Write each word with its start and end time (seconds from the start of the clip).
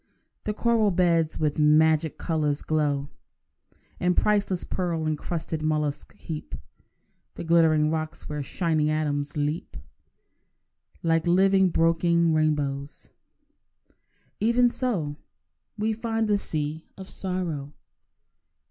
The 0.45 0.53
coral 0.55 0.89
beds 0.89 1.39
with 1.39 1.59
magic 1.59 2.17
colours 2.17 2.63
glow, 2.63 3.09
And 3.99 4.17
priceless 4.17 4.63
pearl 4.63 5.05
encrusted 5.07 5.61
molluscs 5.61 6.17
heap 6.19 6.55
The 7.35 7.43
glittering 7.43 7.91
rocks 7.91 8.27
where 8.27 8.41
shining 8.41 8.89
atoms 8.89 9.37
leap 9.37 9.77
Like 11.03 11.27
living 11.27 11.69
broken 11.69 12.33
rainbows. 12.33 13.11
Even 14.39 14.69
so 14.69 15.17
We 15.77 15.93
find 15.93 16.27
the 16.27 16.39
sea 16.39 16.87
of 16.97 17.07
sorrow. 17.07 17.71